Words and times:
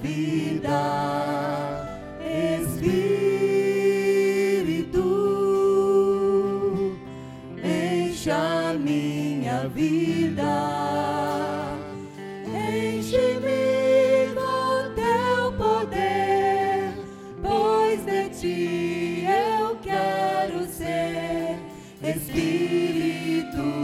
vida, 0.00 1.88
Espírito, 2.62 2.96
enche 7.62 8.30
minha 8.78 9.68
vida, 9.68 10.52
enche-me 12.46 14.34
com 14.34 14.94
teu 14.94 15.52
poder, 15.58 16.94
pois 17.42 18.04
de 18.04 18.28
ti 18.30 19.24
eu 19.26 19.76
quero 19.82 20.66
ser, 20.66 21.58
Espírito. 22.02 23.81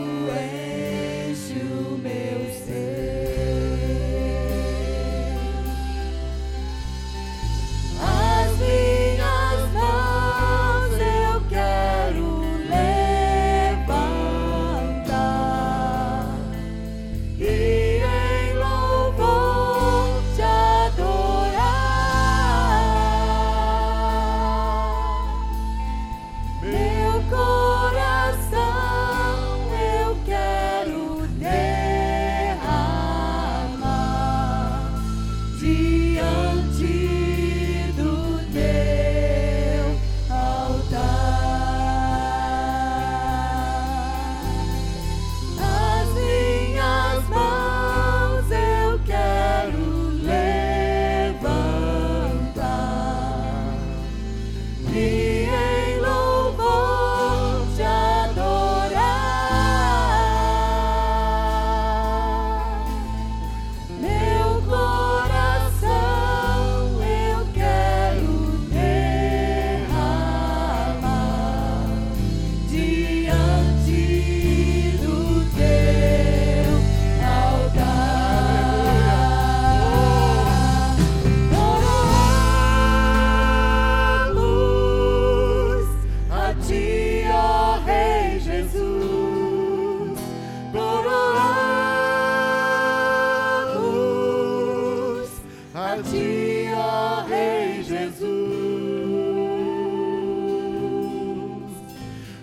a 95.78 95.96
ti, 96.02 96.66
ó 96.74 97.24
Rei 97.28 97.82
Jesus. 97.84 98.28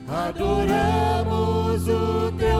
Adoramos 0.08 1.88
o 1.88 2.32
teu 2.38 2.55